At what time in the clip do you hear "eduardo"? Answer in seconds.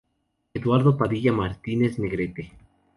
0.55-0.97